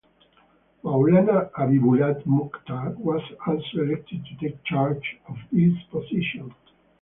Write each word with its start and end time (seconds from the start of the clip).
Maulana 0.83 1.45
Habibullah 1.53 2.23
Mukhtar 2.25 2.95
was 2.97 3.21
also 3.45 3.83
elected 3.83 4.25
to 4.25 4.35
take 4.39 4.63
charge 4.63 5.19
of 5.29 5.37
this 5.51 5.77
position. 5.91 6.55